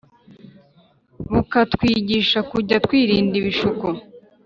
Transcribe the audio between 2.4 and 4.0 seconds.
kujya twirinda ibishuko